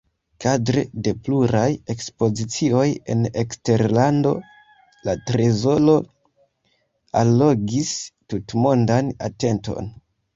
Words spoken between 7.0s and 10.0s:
allogis tutmondan atenton.